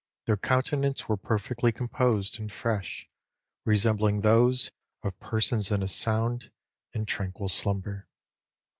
[0.25, 3.07] Their countenances were perfectly composed and fresh,
[3.65, 4.71] resembling those
[5.03, 6.49] of persons in a sound
[6.91, 8.07] and tranquil slumber.'"